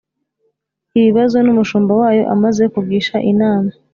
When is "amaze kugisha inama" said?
2.33-3.71